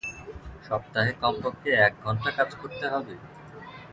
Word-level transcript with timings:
সপ্তাহে 0.67 1.11
কমপক্ষে 1.21 1.69
এক 1.85 1.93
ঘন্টা 2.03 2.29
কাজ 2.37 2.49
করতে 2.61 2.85
হবে। 2.93 3.13